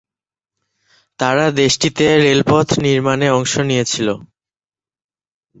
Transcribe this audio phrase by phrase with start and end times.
[1.19, 4.07] তারা দেশটিতে রেলপথ নির্মাণে অংশ নিয়েছিল।